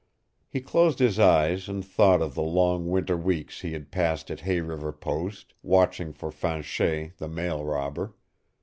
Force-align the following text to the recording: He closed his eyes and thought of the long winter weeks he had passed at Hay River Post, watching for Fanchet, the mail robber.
He 0.49 0.61
closed 0.61 0.97
his 0.97 1.19
eyes 1.19 1.69
and 1.69 1.85
thought 1.85 2.23
of 2.23 2.33
the 2.33 2.41
long 2.41 2.89
winter 2.89 3.15
weeks 3.15 3.61
he 3.61 3.73
had 3.73 3.91
passed 3.91 4.31
at 4.31 4.39
Hay 4.39 4.59
River 4.59 4.91
Post, 4.91 5.53
watching 5.61 6.11
for 6.11 6.31
Fanchet, 6.31 7.15
the 7.17 7.27
mail 7.27 7.63
robber. 7.63 8.15